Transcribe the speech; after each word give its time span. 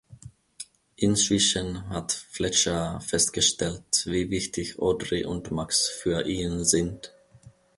Inzwischen 0.95 1.87
hat 1.89 2.11
Fletcher 2.11 2.99
festgestellt, 3.01 4.05
wie 4.07 4.31
wichtig 4.31 4.79
Audrey 4.79 5.25
und 5.25 5.51
Max 5.51 5.89
für 5.89 6.25
ihn 6.25 6.65
sind. 6.65 7.13